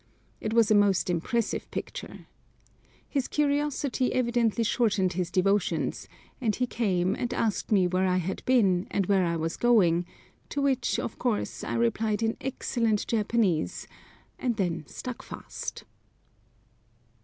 It 0.39 0.51
was 0.51 0.71
a 0.71 0.73
most 0.73 1.11
impressive 1.11 1.69
picture. 1.69 2.25
His 3.07 3.27
curiosity 3.27 4.11
evidently 4.15 4.63
shortened 4.63 5.13
his 5.13 5.29
devotions, 5.29 6.07
and 6.41 6.55
he 6.55 6.65
came 6.65 7.13
and 7.13 7.31
asked 7.35 7.71
me 7.71 7.85
where 7.85 8.07
I 8.07 8.17
had 8.17 8.41
been 8.47 8.87
and 8.89 9.05
where 9.05 9.23
I 9.23 9.35
was 9.35 9.57
going, 9.57 10.07
to 10.49 10.59
which, 10.59 10.97
of 10.97 11.19
course, 11.19 11.63
I 11.63 11.75
replied 11.75 12.23
in 12.23 12.35
excellent 12.41 13.05
Japanese, 13.05 13.85
and 14.39 14.55
then 14.55 14.85
stuck 14.87 15.21
fast. 15.21 15.83